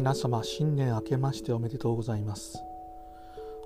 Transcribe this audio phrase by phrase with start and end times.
[0.00, 2.56] 皆様新年明けましておめでとうございます。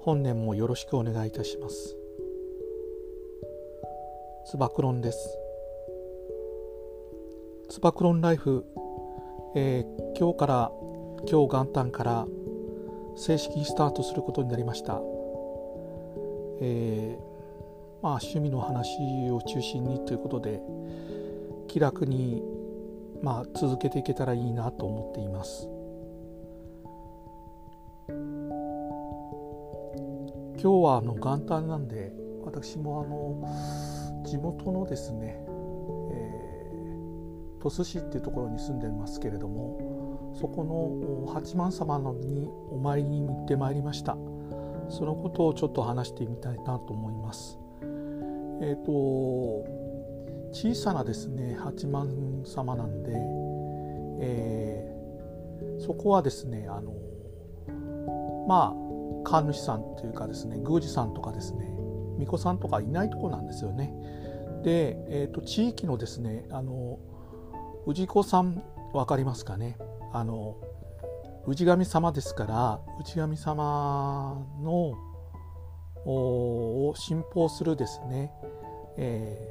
[0.03, 1.97] 本年もよろしくお願いいたします。
[4.45, 5.39] つば九論です。
[7.69, 8.67] つば九論ライフ、
[9.55, 10.73] えー、今日から
[11.19, 12.27] 今日元旦から
[13.15, 15.01] 正式スタートすることになりました、
[16.61, 18.99] えー、まあ趣味の話
[19.31, 20.61] を中心にということで
[21.69, 22.43] 気楽に
[23.23, 25.71] まあ続けていけたらいいなと思っています。
[30.65, 32.11] 今日はあの元旦なんで
[32.43, 44.17] 私もあの地元のですね、えー、鳥栖市っていうところに住んでますけれどもそこの八幡様のにお参りに行ってまいりました。
[44.89, 47.59] そのことをちょっと話してみたいなと思います。
[48.63, 48.93] えっ、ー、と
[50.55, 53.13] 小さなですね八幡様なんで、
[54.21, 56.95] えー、そこはですねあの
[58.49, 58.84] まあ
[59.25, 61.67] 神主さんというかですね宮司さんとかですね
[62.19, 63.93] 巫女さんとかいないとこなんですよね。
[64.63, 66.99] で、えーと、地域のですねあの
[67.87, 69.77] 氏子さん分かりますかね？
[70.13, 70.57] あの
[71.47, 74.95] 氏神様ですから氏神様の
[76.07, 78.33] を信奉するですね、
[78.97, 79.49] え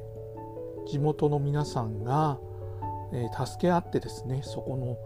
[0.86, 2.38] ー、地元の皆さんが、
[3.12, 4.96] えー、助け合ってですねそこの、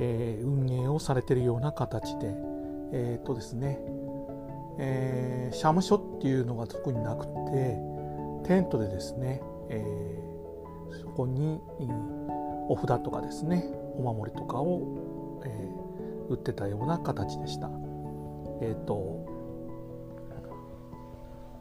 [0.00, 2.34] えー、運営をされているような形で
[2.92, 3.78] えっ、ー、とですね、
[4.78, 7.78] えー、社務所っていうのが特になくて
[8.44, 11.60] テントでですね、えー、そこに
[12.68, 13.64] お札とかですね
[13.96, 17.70] お守りとかを、えー、売ってたような形でした。
[18.62, 19.30] えっ、ー、と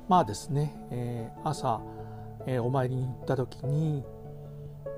[0.10, 1.82] まあですね、えー、朝、
[2.48, 4.04] えー、お参りに行った時に、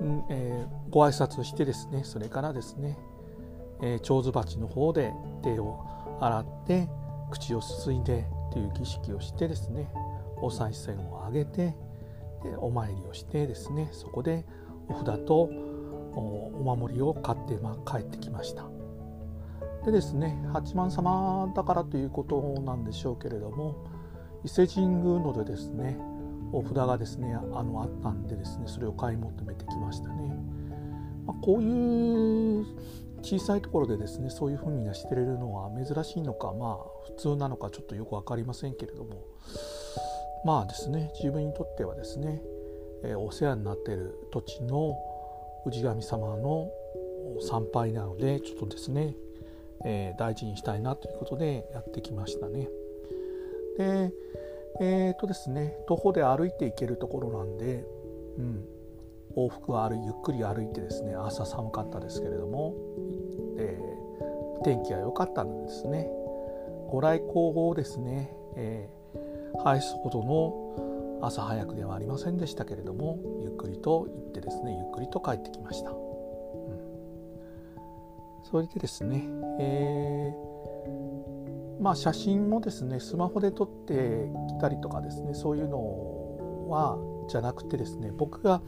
[0.00, 2.98] うんえー、ご挨拶してですねそれからですね、
[3.82, 5.84] えー、蝶子鉢の方で手を
[6.22, 6.88] 洗って
[7.30, 9.90] 口をすすいでという儀式をしてですね
[10.40, 11.74] お賽銭をあげて
[12.42, 14.44] でお参りをしてですねそこで
[14.88, 15.42] お札と
[16.14, 18.66] お守りを買って、まあ、帰ってきました。
[19.84, 23.84] でですね八幡様だからということなんでしょうけれども
[24.44, 25.98] 伊勢神宮のでですね
[26.52, 30.36] お札がですねあのあったんでですねそれを買い求めてきましたね、
[31.26, 32.66] まあ、こういう
[33.22, 39.24] 小さいところでですねそういうふうにしてれるのは珍しいのかまあ普通なのかちょっとよく分かりませんけれども
[40.44, 42.42] まあですね自分にとってはですね、
[43.04, 44.96] えー、お世話になっている土地の
[45.64, 46.68] 氏神様の
[47.40, 49.14] 参拝なのでちょっとですね、
[49.84, 52.68] えー、大事にしたいなということでやってきましたね。
[53.78, 54.12] で
[54.80, 57.84] えっ、ー、とですね徒歩で歩いていけるところなんで、
[58.38, 58.64] うん、
[59.36, 62.74] 往復歩ゆっくり歩いてですね朝寒かったですけれども、
[63.58, 66.08] えー、天気が良かったんですね。
[66.88, 75.96] ご来光をですね、えー、排すほどの朝早くではありませんでしたけれどもゆっくりと行ってですねゆっくりと帰ってきました、うん、
[78.50, 79.24] それでですね、
[79.58, 86.98] えー、まあ写真もですねスマホで撮ってきたりとかですねそういうのは
[87.30, 88.60] じゃなくてですね僕が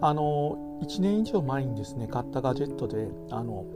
[0.00, 3.66] あの1年以上前にですね買ったガジェットであの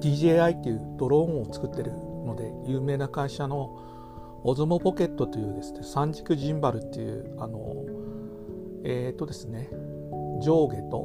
[0.00, 7.84] DJI っていうドローンを作ってるので有名な会社のオズモポケットというですね三軸ジンバルっていうあの
[8.84, 9.68] えっ、ー、とですね
[10.42, 11.00] 上下と、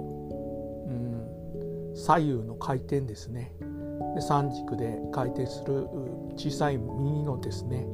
[0.87, 3.53] うん、左右の回転ですね。
[4.15, 5.87] で三軸で回転する
[6.35, 7.85] 小さいミニのですね、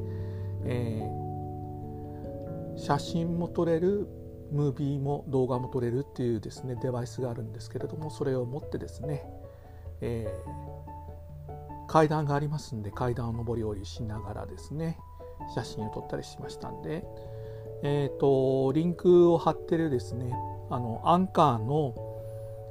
[0.64, 4.06] えー、写真も撮れる
[4.52, 9.24] ムービーも動画も撮れるっていうですねデバイスがあるんですけれどもそれを持ってですね、
[10.00, 10.79] えー、
[11.90, 14.96] 階段がありますんで階段を上り下りしながらですね
[15.56, 17.02] 写真を撮ったりしましたんで、
[17.82, 20.32] えーと、リンクを貼ってるですね
[20.70, 21.92] あのアンカーの、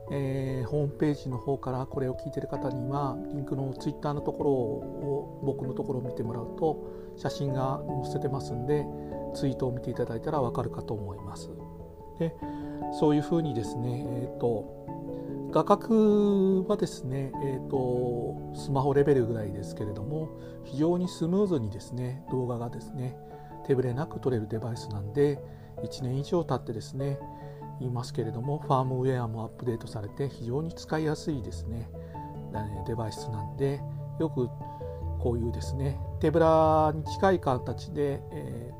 [0.09, 8.85] えー、ホームページの方からこれを聞いてる方にはリンクのツイッターのところを僕のところを見てもらうと写真が載せてますんで
[9.35, 11.49] ツイートを見ていただいたらわかるかと思います。
[12.19, 12.33] で
[12.99, 14.78] そういうふうにですね、えーと、
[15.51, 20.29] 画角はですね、えーと、スマホレベルぐらいですけれども
[20.63, 23.17] 非常にスムーズにですね動画がですね
[23.65, 25.39] 手ぶれなく撮れるデバイスなんで
[25.83, 27.19] 1年以上経ってですね
[27.79, 31.89] 言いますけれどもファームウェアもアップデートされて非常に使いやすいですね
[32.87, 33.81] デバイスなんで
[34.19, 34.47] よく
[35.19, 38.71] こういうですね手ぶらに近い形で、え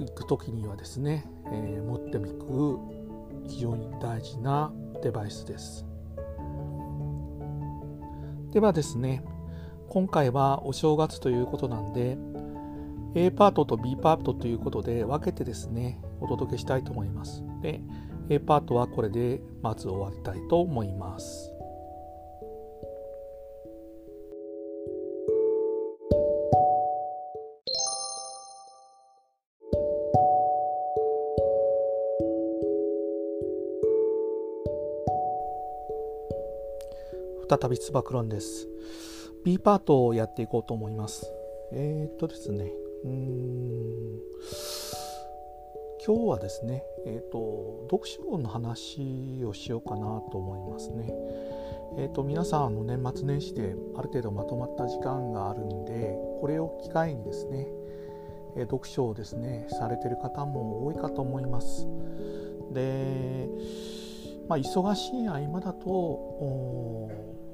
[0.00, 2.78] ー、行く時にはですねえー、持っていく
[3.48, 4.72] 非常に大事な
[5.04, 5.86] デバイスです。
[8.54, 9.22] ではですね
[9.90, 12.16] 今回はお正月ということなんで
[13.16, 17.80] A パートと B パートということで分けてですねお届けしたいと思いますで
[18.28, 21.53] A パートはこれでまず終わりたいと思います
[37.48, 38.68] 再びつば九郎です
[39.44, 41.30] B パートをやっていこうと思います
[41.72, 42.72] えー、っとですね
[43.04, 44.04] うん
[46.06, 51.08] 今日はですね、えーと、読書の話をしようかなと思いますね。
[51.96, 57.68] えーと、皆さんあの年末年始である程度まとまった時間があるんでこれを機会にですね、
[58.54, 61.86] え、読書をですねされてる方も多いかと思います。
[62.72, 63.48] で、
[64.48, 67.10] まあ、忙しい合間だと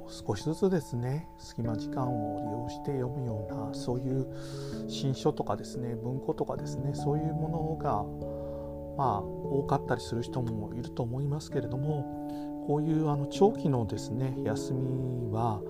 [0.09, 4.27] 少しずつですね隙間時間を利用して読むようなそういう
[4.89, 8.03] 新書とかですね文庫とかですねそういうものが
[8.97, 15.63] まあ多かったりする人もいると思いますけれどもこういうあの長期のですね休みは、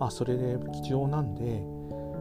[0.00, 1.62] まあ、それで貴重なんで、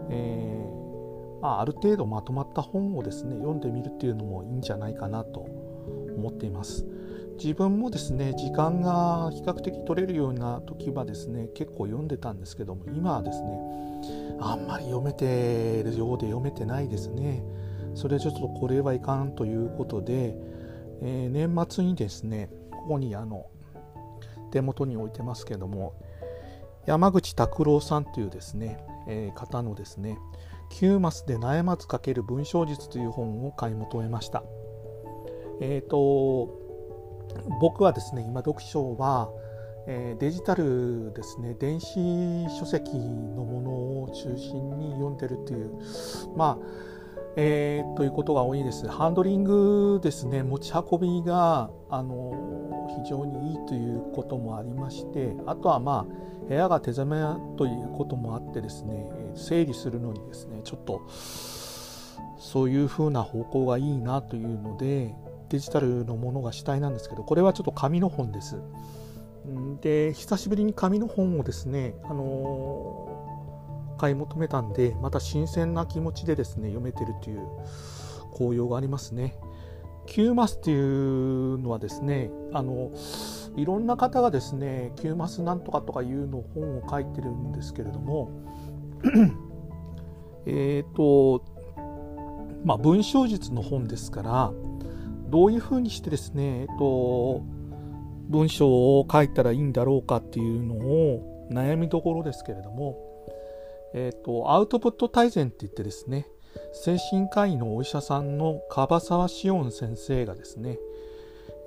[0.10, 5.42] えーまあ、ある程度まとまった本をですね読んでみるっていうのもいいんじゃないかなと
[6.16, 6.88] 思っています。
[7.38, 13.48] 自分もですね時間が比較的取れるような時はですね結構読んでたんですけども今はですね
[14.40, 17.44] あんまり読めてるようで読めてないですね。
[17.96, 20.36] それちょっとこれはいかんということで、
[21.02, 23.46] えー、年末にですねここにあの
[24.52, 25.94] 手元に置いてますけども
[26.86, 30.18] 山口拓郎さんというですね、えー、方のですね
[30.72, 34.44] 9マスで悩まず書ける文章術という本を買い求めました。
[35.62, 36.63] えっ、ー、と
[37.60, 39.30] 僕はですね今読書は、
[39.88, 43.72] えー、デジタルですね電子書籍のもの
[44.04, 45.72] を中心に読んでるという
[46.36, 46.94] まあ
[47.36, 48.88] えー、ということが多いです。
[48.88, 61.02] ハンドリングですね、持ち運びがあの非常にいいということもありまして、あとはまあ部屋が手狭めということもあってですね、整理するのにですね、ちょっと
[62.38, 65.16] そういうふうな方向がいいなというので、
[65.54, 68.60] デジタルのものが主体なんですけどこれはちょっと紙の本です。
[69.82, 77.46] で久しぶりに紙の本をですね、あのー、買い求めたんでまた新鮮な気持ちでですね読めてるという
[78.32, 79.38] 効用がありますね。
[80.08, 82.92] 9マスっていうのはですねあの
[83.56, 88.32] いろんな方がですね9マスなんとかとかいうの本を書いてるんですけれども
[90.48, 91.44] えっと
[92.66, 94.52] まあ文章術の本ですから
[95.34, 97.42] どういうふうにしてですね、えっと、
[98.30, 103.00] 文章を書いたらいいんだろうかっていうのを悩みどころですけれども、
[103.96, 106.28] えっと、アウトプット大全って言ってですね、
[106.72, 110.78] 精神科医のお医者さんの樺沢志音先生がですね、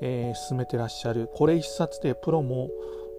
[0.01, 2.71] えー、進めてらっしゃるこれ一冊でプロも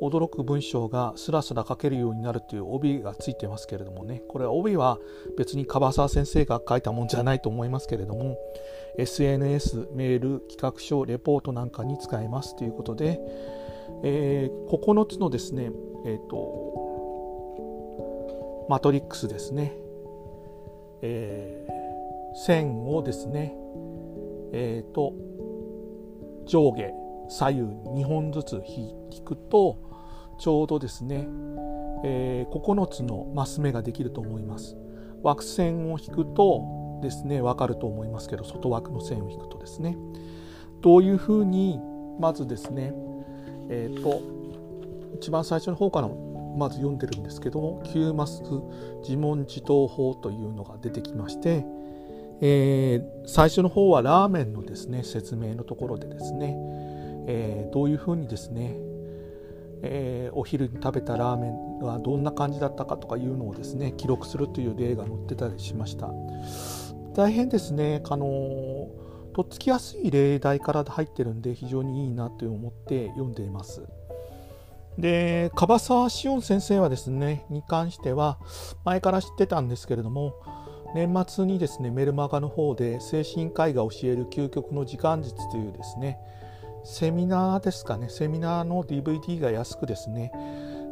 [0.02, 4.22] 驚く文章がスラスラ書けるようになるという帯がついてますけれどもね。
[4.28, 5.00] これは帯は
[5.38, 8.38] 別に樺沢先生が書いたもんじゃないと思いますけれども
[8.98, 13.20] SNS メール企画書レポートなんかに使えますということで、
[14.04, 15.72] えー、9つのですね
[16.06, 16.86] えっ、ー、と
[18.70, 19.74] マトリックスですね、
[21.02, 23.56] えー、線をですね
[24.54, 25.14] えっ、ー、と
[26.46, 27.07] 上下。
[27.30, 29.78] 左右2本ずつ引くと
[30.40, 31.28] ちょうどですね、
[32.04, 34.78] えー、9つのマス目ができると思います。
[35.24, 39.98] 枠線を引くとですね分かると思いますけど外枠の線を引くとですね
[40.82, 41.80] どういうふうに
[42.20, 42.94] まずですね
[43.70, 44.22] えっ、ー、と
[45.16, 46.10] 一番最初の方から
[46.58, 48.42] まず読んでるんですけども9マス
[49.02, 51.64] 自問自答法というのが出てきまして、
[52.42, 56.58] えー、最初の方はラーメンのですね説明のところでですね、
[57.28, 58.78] えー、どういうふうにですね
[59.84, 66.10] えー、お昼に食べたラーメンはどんな感じだったかとかいうのをですね記録するという例が載ってたりしました。
[67.16, 68.90] 大変ですねあの
[69.34, 73.84] とっつきやすい例題から入ってるんで非常にいいなと思って読んでいます。
[74.98, 78.40] で樺沢志音先生はですねに関しては
[78.84, 80.34] 前から知ってたんですけれども
[80.96, 86.18] 年末にですねメルマガの方で精神科医が教える究極の時間術というですね
[86.88, 88.08] セミナーですかね。
[88.08, 90.32] セミナーの DVD が安くですね、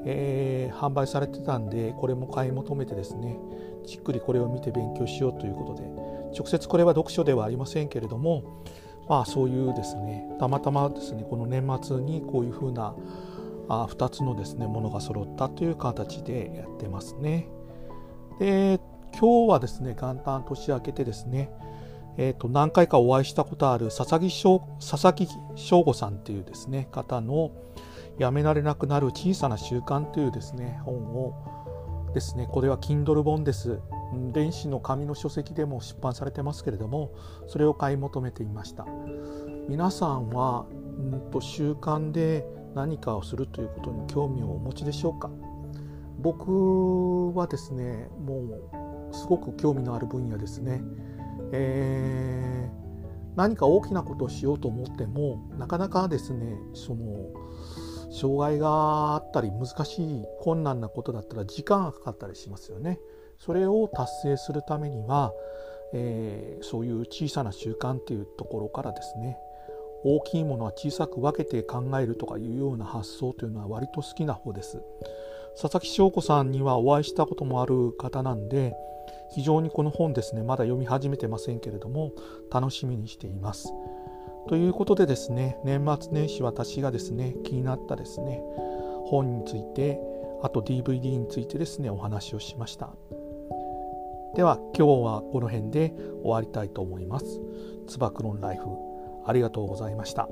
[0.06, 3.38] えー、販売されてたんでこれも買い求めてですね
[3.86, 6.16] じっくりこれを見て勉強しようということで。
[6.38, 8.62] 直接これは読書ではありませんけれども
[9.08, 12.94] まあそういうですねたまたまですねこの年末にこういうふうな
[13.70, 17.48] あ2つのですねものが揃ったという形でやってますね。
[18.38, 18.82] で
[19.18, 21.50] 今日はですね元旦年明けてですね
[22.17, 27.51] えーと、何回かお会いしたことある佐々木翔佐々木翔吾さんというですね方の
[28.17, 31.34] 「やめられなくなる小さな習慣」というですね本を
[32.13, 33.79] ですねこれは Kindle 本です。
[34.31, 37.12] 電子の紙の書籍でも出版されてますけれども
[37.48, 38.86] それを買い求めていました。
[39.67, 40.67] 皆さんは
[41.01, 45.29] んと習慣で何かをするということに興味をお持ちでしょうか？
[46.19, 48.43] 僕はですねも
[49.12, 50.81] うすごく興味のある分野ですね。
[51.52, 57.06] えー、何か大きなことをしようと思ってもなかなかですねその
[58.12, 63.00] 障害があったり難しい困難なことだったら時間がかかったりしますよね。
[63.38, 65.34] それを達成するためには、
[65.94, 69.38] えー、そういう小さな習慣っていうところからですね
[70.06, 74.82] 大きいものは小さく分けて考えるとかいうような発想というのは割と好きな方です。
[75.60, 78.75] 佐々木翔子さんにはお会いしたこともある方なんで
[79.36, 82.13] 非常にこの本ですねまだ読み始めてませんけれども
[82.50, 83.74] 楽しみにしています。
[84.48, 88.42] ということでですね年末年始私がですね気になったですね
[89.08, 90.00] 本について
[90.42, 92.96] あと DVD についてですねお話をしました。
[94.36, 97.42] では今日はこの辺で終わりたいと思います。
[97.88, 98.65] つば九論ライフ
[99.25, 100.30] ありがとうございました。